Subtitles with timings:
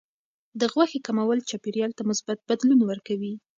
[0.59, 3.33] د غوښې کمول چاپیریال ته مثبت بدلون ورکوي.